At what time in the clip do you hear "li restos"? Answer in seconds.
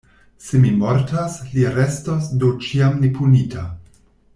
1.57-2.33